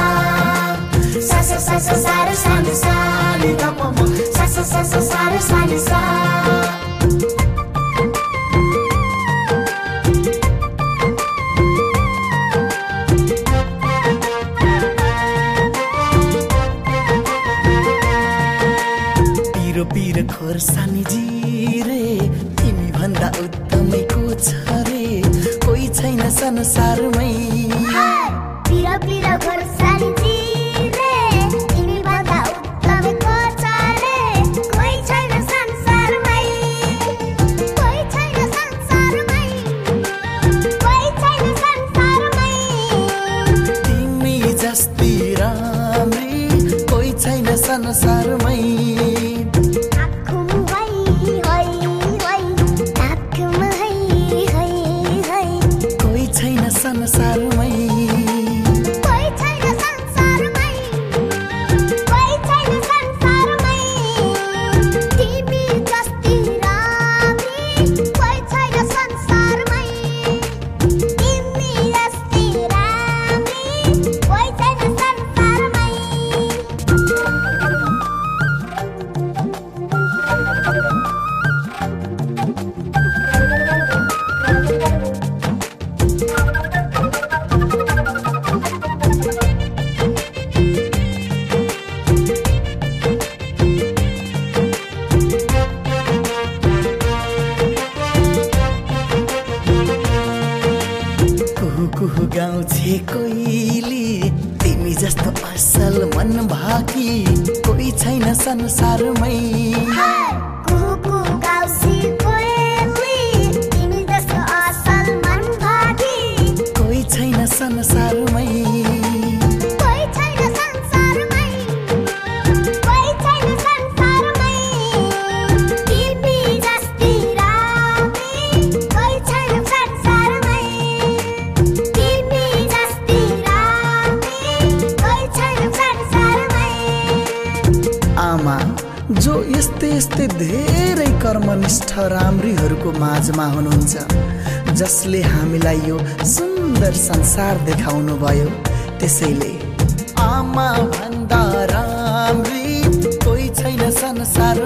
[1.29, 2.95] sa sa sa sa sa sa ni sa
[3.41, 3.51] ni
[4.35, 6.82] sa sa sa sa sa ri sa ni sa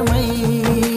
[0.07, 0.96] संसारमै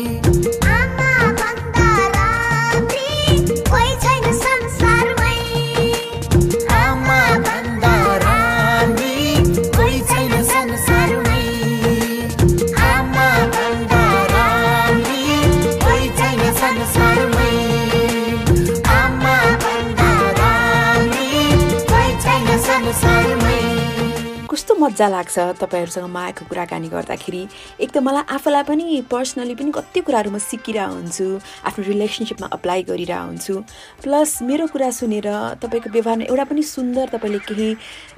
[24.91, 27.43] मजा लाग्छ तपाईँहरूसँग मायाको कुराकानी गर्दाखेरि।
[27.79, 31.27] एक त मलाई आफूलाई पनि पर्सनली पनि कति कुराहरू म सिकिरहेको हुन्छु
[31.63, 33.55] आफ्नो रिलेसनसिपमा अप्लाई गरिरहेको हुन्छु।
[34.03, 35.29] प्लस मेरो कुरा सुनेर
[35.63, 37.69] तपाईँको व्यवहारमा एउटा पनि सुन्दर तपाईँले केही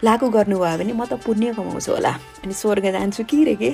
[0.01, 3.71] लागू गर्नुभयो भने म त पुण्य कमाउँछु होला। अनि स्वर्ग जान्छु कि रे के?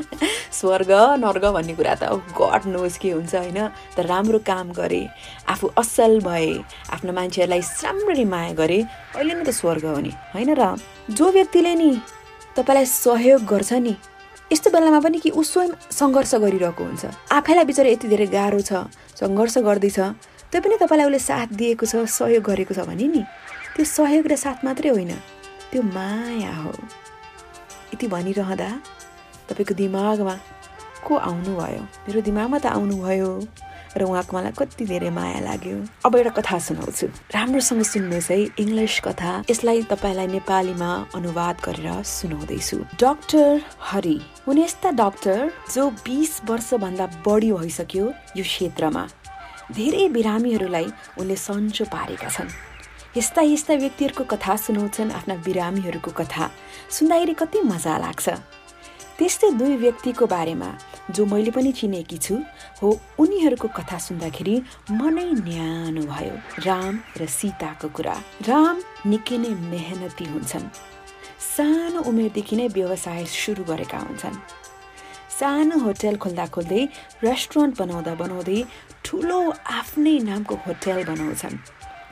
[0.60, 0.92] स्वर्ग
[1.24, 3.58] नर्ग भन्ने कुरा त गड नोज के हुन्छ होइन?
[3.96, 5.00] तर राम्रो काम गरे
[5.48, 6.60] आफू असल भए
[6.92, 8.78] आफ्नो मान्छेहरूलाई राम्ररी माया गरे
[9.16, 10.76] अहिले नै त स्वर्ग हो नि। होइन र?
[11.10, 11.90] जो व्यक्तिले नि
[12.56, 13.94] तपाईँलाई सहयोग गर्छ नि।
[14.52, 18.86] यस्तो बेलामा पनि कि ऊ स्वयं सङ्घर्ष गरिरहेको हुन्छ। आफैलाई बिचरा यति धेरै गाह्रो छ
[19.18, 19.98] सङ्घर्ष गर्दैछ
[20.50, 23.22] त्यो पनि तपाईँलाई उसले साथ दिएको छ सहयोग गरेको छ भने नि।
[23.74, 25.12] त्यो सहयोग र साथ मात्रै होइन
[25.70, 26.72] त्यो माया हो।
[27.94, 28.70] यति भनिरहँदा
[29.50, 30.34] तपाईँको दिमागमा
[31.02, 31.82] को आउनुभयो?
[32.06, 33.30] मेरो दिमागमा त आउनुभयो।
[33.96, 35.76] र उहाँको मलाई कति धेरै माया लाग्यो।
[36.06, 42.76] अब एउटा कथा सुनाउँछु। राम्रोसँग सुन्नुहोस् है इङ्ग्लिस कथा। यसलाई तपाईँलाई नेपालीमा अनुवाद गरेर सुनाउँदैछु।
[43.00, 48.04] डाक्टर हरि। हुने यस्ता डाक्टर जो बिस वर्षभन्दा बढी भइसक्यो
[48.36, 49.08] यो क्षेत्रमा।
[49.72, 50.86] धेरै बिरामीहरूलाई
[51.18, 52.50] उनले सन्चो पारेका छन्।
[53.16, 56.50] यस्ता यस्ता व्यक्तिहरूको कथा सुनाउँछन् आफ्ना बिरामीहरूको कथा।
[56.90, 58.26] सुन्दाखेरि कति मजा लाग्छ।
[59.18, 60.68] त्यस्तै दुई व्यक्तिको बारेमा
[61.14, 62.34] जो मैले पनि चिनेकी छु
[62.82, 62.88] हो
[63.22, 64.54] उनीहरूको कथा सुन्दाखेरि
[64.90, 66.34] मनै न्यानो भयो।
[66.66, 68.16] राम र सीताको कुरा।
[68.48, 70.66] राम निकै नै मेहनती हुन्छन्।
[71.54, 74.36] सानो उमेरदेखि नै व्यवसाय सुरु गरेका हुन्छन्।
[75.38, 76.82] सानो होटेल खोल्दा खोल्दै
[77.26, 78.58] रेस्टुरेन्ट बनाउँदा बनाउँदै
[79.04, 79.40] ठुलो
[79.78, 81.54] आफ्नै नामको होटेल बनाउँछन्।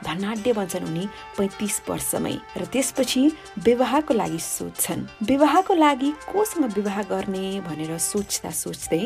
[0.03, 1.05] धनाढ्य बन्छन् उनी
[1.37, 3.23] पैँतिस वर्षमै र त्यसपछि
[3.65, 9.03] विवाहको लागि सोध्छन्। विवाहको लागि कोसँग विवाह गर्ने भनेर सोच्दा सोच्दै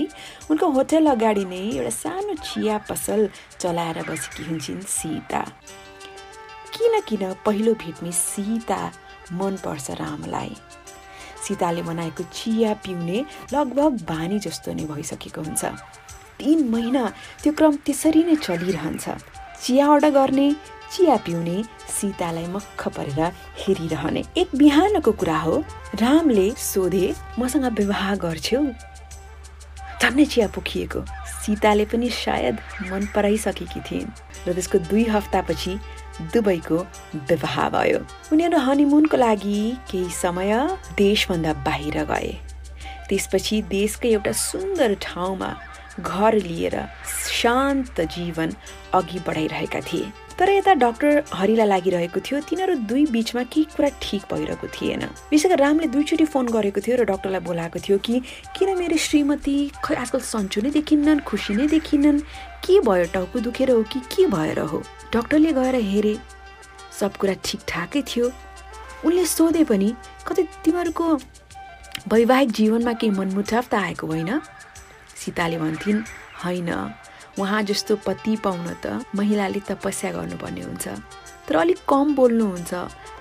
[0.52, 3.30] उनको होटेल अगाडि नै एउटा सानो चिया पसल
[3.60, 5.42] चलाएर बसेकी हुन्छन् सीता।
[6.74, 8.80] किन किन पहिलो भेटमै सीता
[9.34, 10.56] मनपर्छ रामलाई।
[11.46, 13.20] सीताले बनाएको चिया पिउने
[13.54, 15.64] लगभग बानी जस्तो नै भइसकेको हुन्छ।
[16.40, 17.04] तिन महिना
[17.44, 19.06] त्यो क्रम त्यसरी नै चलिरहन्छ।
[19.64, 20.48] चिया अर्डर गर्ने
[20.92, 23.20] चिया पिउने सीतालाई मक्ख परेर
[23.62, 25.64] हेरिरहने एक बिहानको कुरा हो।
[26.02, 28.62] रामले सोधे मसँग विवाह गर्छौ?
[30.02, 31.02] झन्नै चिया पोखिएको।
[31.44, 32.58] सीताले पनि सायद
[32.92, 34.12] मन पराइसकेकी थिइन्
[34.48, 35.74] र त्यसको दुई हप्तापछि
[36.34, 36.78] दुबईको
[37.30, 38.00] विवाह भयो।
[38.34, 39.60] उनीहरू हनिमुनको लागि
[39.92, 40.52] केही समय
[40.98, 42.32] देशभन्दा बाहिर गए।
[43.10, 45.50] त्यसपछि देशकै एउटा सुन्दर ठाउँमा
[46.00, 46.76] घर लिएर
[47.34, 48.50] शान्त जीवन
[48.94, 54.22] अघि बढाइरहेका थिए। तर यता डाक्टर हरिलाई लागिरहेको थियो। तिनीहरू दुई बिचमा केही कुरा ठिक
[54.32, 58.22] भइरहेको थिएन। विशेष गरी रामले दुईचोटि फोन गरेको थियो र डाक्टरलाई बोलाएको थियो कि
[58.54, 62.20] किन मेरो श्रीमती खै आजकल सन्चो नै देखिन्नन् खुसी नै देखिन्नन्?
[62.62, 64.84] के भयो टाउको दुखेर हो कि के भएर हो?
[65.14, 66.14] डाक्टरले गएर हेरे
[67.00, 68.32] सब कुरा ठिकठाकै थियो।
[69.06, 69.90] उनले सोधे पनि
[70.28, 71.06] कतै तिमीहरूको
[72.14, 74.32] वैवाहिक जीवनमा केही मनमुटाव त आएको होइन?
[75.18, 76.06] सीताले भन्थिन्
[76.46, 76.70] होइन।
[77.40, 80.88] उहाँ जस्तो पति पाउन त महिलाले तपस्या गर्नुपर्ने हुन्छ।
[81.48, 82.74] तर अलिक कम बोल्नुहुन्छ।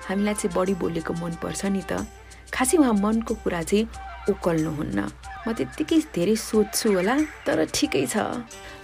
[0.07, 2.05] हामीलाई चाहिँ बढी बोलेको मनपर्छ नि त।
[2.53, 3.87] खासै उहाँ मनको कुरा चाहिँ
[4.29, 4.99] उकल्नुहुन्न।
[5.47, 7.15] म त्यत्तिकै धेरै सोध्छु होला
[7.45, 8.17] तर ठिकै छ।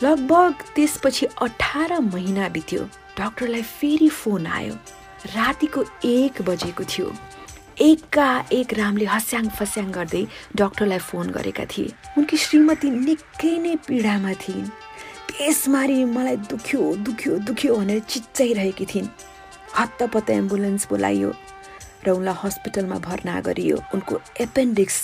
[0.03, 2.81] लगभग त्यसपछि अठार महिना बित्यो।
[3.17, 4.75] डाक्टरलाई फेरि फोन आयो।
[5.35, 7.07] रातिको एक बजेको थियो।
[7.81, 10.23] एका एक रामले हस्याङ फस्याङ गर्दै
[10.55, 14.67] डाक्टरलाई फोन गरेका थिए। उनकी श्रीमती निकै नै पीडामा थिइन्।
[15.37, 19.07] त्यसमारी मलाई दुख्यो दुख्यो दुख्यो भनेर चिच्चाइरहेकी थिइन्।
[19.77, 21.29] हत्तपत्त एम्बुलेन्स बोलाइयो
[22.05, 24.97] र उनलाई हस्पिटलमा भर्ना गरियो। उनको एपेन्डिक्स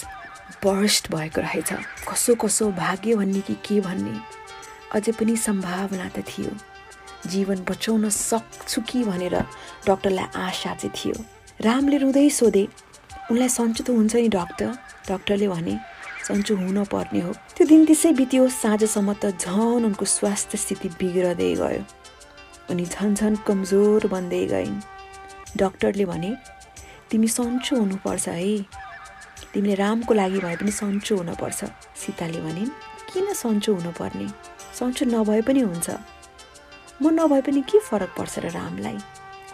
[0.64, 1.70] बर्स्ट भएको रहेछ।
[2.10, 4.14] कसो कसो भाग्य भन्ने कि के भन्ने?
[4.94, 6.52] अझै पनि सम्भावना त थियो।
[7.26, 9.36] जीवन बचाउन सक्छु कि भनेर
[9.90, 11.18] डक्टरलाई आशा चाहिँ थियो।
[11.66, 12.64] रामले रुँदै सोधे
[13.32, 14.70] उनलाई सन्चो त हुन्छ नि डक्टर?
[15.10, 15.74] डक्टरले भने
[16.30, 21.54] सन्चो हुन पर्ने हो। त्यो दिन त्यसै बित्यो साँझसम्म त झन उनको स्वास्थ्य स्थिति बिग्रदै
[21.58, 21.82] गयो।
[22.70, 24.78] उनी झन झन कमजोर बन्दै गइन्।
[25.58, 26.32] डक्टरले भने
[27.10, 28.62] तिमी सन्चो हुनुपर्छ है।
[29.54, 31.60] तिमीले रामको लागि भए पनि सन्चो हुनुपर्छ।
[31.98, 32.70] सीताले भनिन्
[33.10, 34.28] किन सन्चो हुनुपर्ने?
[34.78, 35.90] सन्चो नभए पनि हुन्छ।
[37.02, 38.98] म नभए पनि के फरक पर्छ र रामलाई?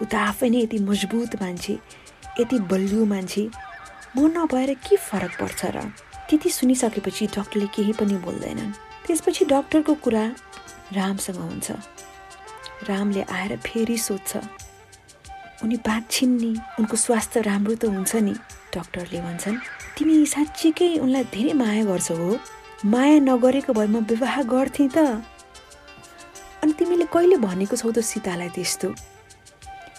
[0.02, 1.80] ऊ त आफै नै यति मजबुत मान्छे
[2.40, 3.44] यति बलियो मान्छे।
[4.20, 5.88] म नभएर के फरक पर्छ र?
[6.30, 8.72] त्यति सुनिसकेपछि डक्टरले केही पनि बोल्दैनन्।
[9.06, 10.24] त्यसपछि डक्टरको कुरा
[10.98, 11.72] रामसँग हुन्छ।
[12.90, 14.32] रामले आएर फेरि सोध्छ
[15.64, 18.34] उनी बाँच्छिन् नि उनको स्वास्थ्य राम्रो त हुन्छ नि?
[18.74, 19.58] डक्टरले भन्छन्
[19.98, 22.38] तिमी साँच्चीकै उनलाई धेरै माया गर्छौ हो।
[22.86, 24.98] माया नगरेको भए म विवाह गर्थेँ त।
[26.62, 28.90] अनि तिमीले कहिले भनेको छौ त सीतालाई त्यस्तो?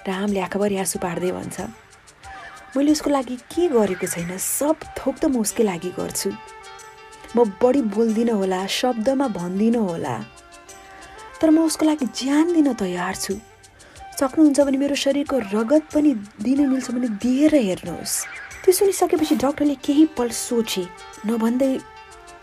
[0.07, 1.57] रामले आँखाभरि आँसु पार्दै भन्छ
[2.77, 6.31] मैले उसको लागि के गरेको छैन सब थोक त म उसकै लागि गर्छु।
[7.37, 10.17] म बढी बोल्दिनँ होला शब्दमा भन्दिनँ होला।
[11.41, 13.35] तर म उसको लागि ज्यान दिन तयार छु।
[14.21, 16.13] सक्नुहुन्छ भने मेरो शरीरको रगत पनि
[16.45, 18.15] दिन मिल्छ भने दिएर हेर्नुहोस्।
[18.65, 20.85] त्यो सुनिसकेपछि डक्टरले केही पल सोचे
[21.27, 21.73] नभन्दै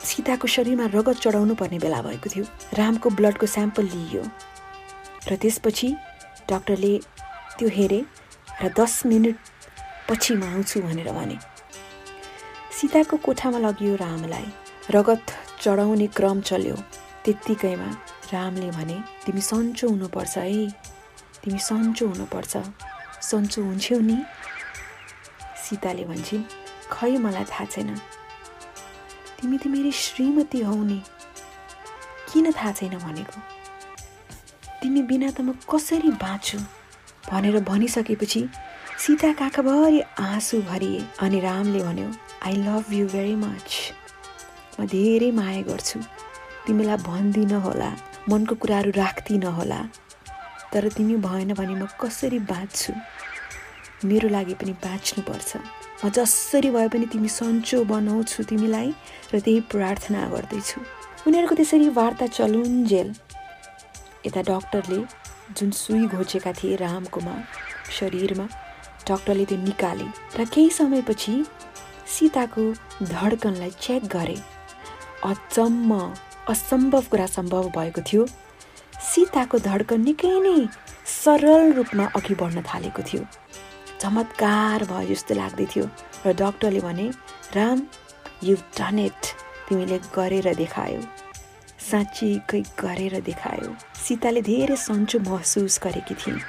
[0.02, 2.46] सीताको शरीरमा रगत चढाउनु पर्ने बेला भएको थियो।
[2.78, 4.24] रामको ब्लडको स्याम्पल लिइयो।
[5.30, 5.90] र त्यसपछि
[6.50, 6.94] डक्टरले
[7.58, 8.00] त्यो हेरे
[8.62, 9.38] र दस मिनट
[10.14, 11.38] पछि आउँछु भनेर भने।
[12.72, 14.46] सीताको कोठामा लगियो रामलाई।
[14.92, 15.26] रगत
[15.62, 16.76] चढाउने क्रम चल्यो।
[17.26, 17.90] त्यत्तिकैमा
[18.34, 20.70] रामले भने तिमी सन्चो हुनुपर्छ है।
[21.44, 22.58] तिमी सन्चो हुनुपर्छ।
[23.22, 24.24] सन्चो हुन्छौ नि?
[25.66, 26.44] सीताले भन्छन्
[26.92, 27.96] खै मलाई थाहा छैन।
[29.42, 31.02] तिमी त मेरी श्रीमती हौ नि।
[32.34, 33.42] किन थाहा छैन भनेको?
[34.82, 36.58] तिमी बिना त म कसरी बाँच्छु?
[37.32, 38.50] भनेर भनिसकेपछि
[39.04, 42.12] सीता काकाभरि आँसु भरिए अनि रामले भन्यो
[42.48, 43.74] I love you very much
[44.80, 46.00] म धेरै माया गर्छु।
[46.68, 47.90] तिमीलाई भन्दिनँ होला
[48.32, 49.82] मनको कुराहरू राख्दिनँ होला
[50.72, 52.94] तर तिमी भएन भने म कसरी बाँच्छु?
[54.08, 55.52] मेरो लागि पनि बाँच्नुपर्छ।
[56.06, 58.90] म जसरी भए पनि तिमी सन्चो बनाउँछु तिमीलाई
[59.36, 60.80] र त्यही प्रार्थना गर्दैछु।
[61.28, 63.10] उनीहरूको त्यसरी वार्ता चलुन्जेल
[64.26, 65.00] यता डक्टरले
[65.60, 67.36] जुन सुई घोचेका थिए रामकोमा
[68.00, 68.48] शरीरमा
[69.08, 71.34] डक्टरले त्यो निकाले र केही समयपछि
[72.14, 72.64] सीताको
[73.12, 74.38] धड्कनलाई चेक गरे।
[75.26, 75.92] अचम्म
[76.54, 78.26] असम्भव कुरा सम्भव भएको थियो।
[79.10, 80.58] सीताको धड्कन निकै नै
[81.14, 83.22] सरल रूपमा अघि बढ्न थालेको थियो।
[84.02, 85.86] चमत्कार भयो जस्तो लाग्दै थियो
[86.26, 87.08] र डक्टरले भने
[87.56, 87.78] राम
[88.44, 89.22] यु डन इट
[89.68, 91.02] तिमीले गरेर देखायो।
[91.90, 93.70] साँच्चीकै गरेर देखायो।
[94.04, 96.40] सीताले धेरै सन्चो महसुस गरेकी थिइन्।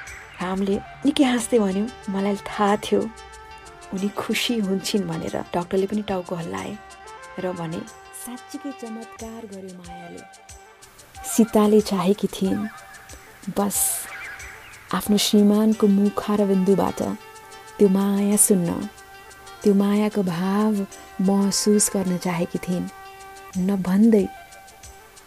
[0.41, 0.75] रामले
[1.05, 3.01] निकै हाँस्दै भन्यो मलाई थाहा थियो
[3.93, 6.71] उनी खुसी हुन्छन् भनेर। डक्टरले पनि टाउको हल्लाए
[7.43, 7.79] र भने
[8.23, 10.21] साँच्चीकै चमत्कार गर्यो मायाले।
[11.31, 12.61] सीताले चाहेकी थिइन्।
[13.57, 13.77] बस
[14.97, 16.99] आफ्नो श्रीमानको मुखार बिन्दुबाट
[17.77, 18.69] त्यो माया सुन्न।
[19.61, 20.73] त्यो मायाको भाव
[21.27, 22.87] महसुस गर्न चाहेकी थिइन्।
[23.69, 24.25] नभन्दै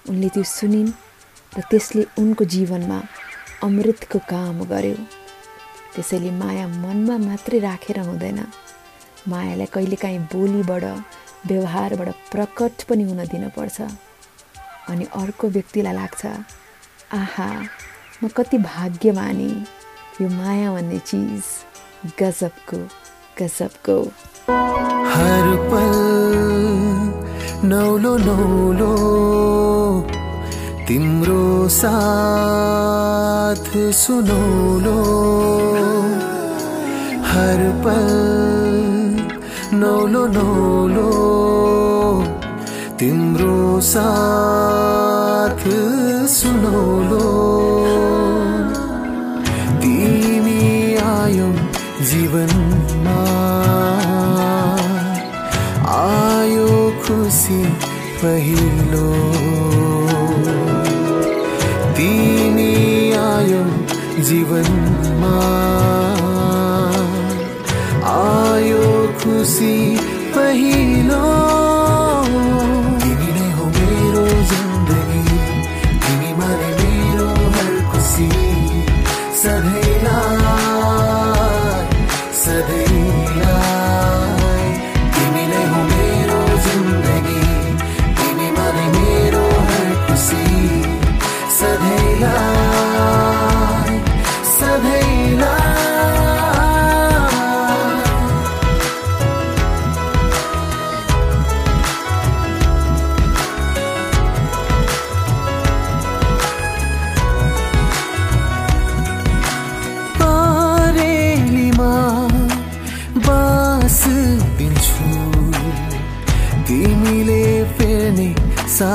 [0.09, 0.91] उनले त्यो सुनिन्
[1.57, 2.99] र त्यसले उनको जीवनमा
[3.63, 4.97] अमृतको काम गर्यो।
[5.95, 8.39] त्यसैले माया मनमा मात्रै राखेर हुँदैन।
[9.29, 10.85] मायालाई कहिलेकाहीँ बोलीबाट
[11.47, 13.79] व्यवहारबाट प्रकट पनि हुन दिनुपर्छ।
[14.91, 16.23] अनि अर्को व्यक्तिलाई लाग्छ
[17.19, 17.49] आहा
[18.23, 19.51] म कति भाग्यमानी।
[20.21, 21.45] यो माया भन्ने चिज
[22.21, 22.79] गजबको
[23.39, 23.99] गजबको।
[25.15, 25.47] हर
[27.65, 28.93] नौलो नौलो।
[30.89, 35.01] तिम्रो साथ सुनौलो
[37.31, 38.79] हर पल
[39.81, 41.11] नौलो नौलो।
[43.01, 43.59] तिम्रो
[43.91, 45.63] साथ
[46.37, 47.29] सुनौलो
[49.83, 50.65] तिमी
[51.05, 51.51] आयौ
[52.13, 53.21] जीवनमा।
[55.99, 56.73] आयो
[57.05, 57.61] खुसी
[58.25, 59.07] पहिलो।
[64.27, 65.37] जीवनमा
[68.13, 68.87] आयो
[69.21, 69.77] खुशी
[70.35, 71.58] पहिलो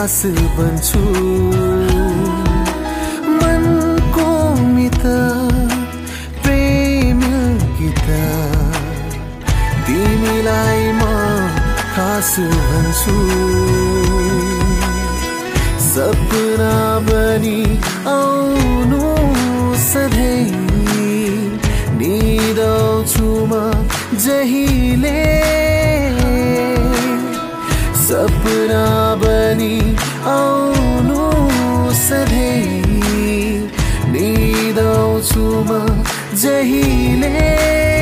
[0.04, 0.22] सास
[0.56, 1.00] बन्छु
[3.40, 4.32] मनको
[4.72, 5.04] मित
[6.44, 7.22] प्रेम
[7.78, 8.10] गीत
[9.88, 11.02] तिमीलाई म
[11.94, 12.34] खास
[12.68, 13.16] भन्छु।
[15.88, 16.76] सपना
[17.08, 17.62] बनी
[18.18, 19.04] आउनु
[19.88, 20.44] सधैँ
[22.02, 23.64] निदाउँछु म
[24.26, 25.22] जहिले।
[28.04, 28.86] सपना
[29.22, 29.83] बनी
[30.24, 31.24] आउनु
[32.00, 32.64] सधैँ
[34.14, 35.72] निदाउँछु म
[36.44, 37.93] जहिले।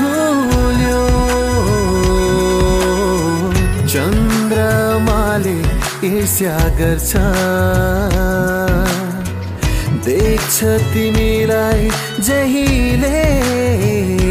[0.00, 1.04] घुल्यो
[3.92, 5.58] चन्द्रमाले
[6.06, 7.12] ईर्ष्या गर्छ।
[10.06, 10.56] देख्छ
[10.92, 11.88] तिमीलाई
[12.20, 14.25] जहिले।